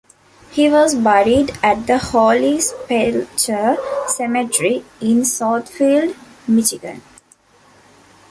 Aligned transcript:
He 0.49 0.67
was 0.67 0.95
buried 0.95 1.55
at 1.61 1.85
the 1.85 1.99
Holy 1.99 2.59
Sepulchre 2.59 3.77
Cemetery 4.07 4.83
in 4.99 5.19
Southfield, 5.19 6.15
Michigan. 6.47 7.03